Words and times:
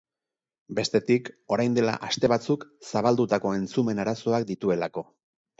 Bestetik, 0.79 1.29
orain 1.57 1.75
dela 1.79 1.93
aste 2.09 2.31
batzuk 2.35 2.65
zabaldutako 2.93 3.55
entzumen 3.59 4.03
arazoak 4.07 4.49
dituelako. 4.55 5.07